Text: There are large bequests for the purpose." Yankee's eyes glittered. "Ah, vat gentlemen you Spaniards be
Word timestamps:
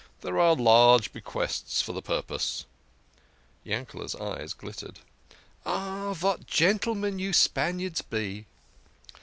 There 0.21 0.39
are 0.39 0.55
large 0.55 1.13
bequests 1.13 1.79
for 1.79 1.93
the 1.93 2.01
purpose." 2.01 2.65
Yankee's 3.63 4.15
eyes 4.15 4.51
glittered. 4.53 4.97
"Ah, 5.63 6.13
vat 6.13 6.47
gentlemen 6.47 7.19
you 7.19 7.33
Spaniards 7.33 8.01
be 8.01 8.47